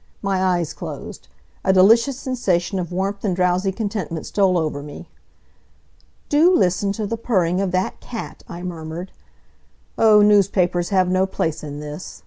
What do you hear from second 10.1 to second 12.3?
newspapers have no place in this.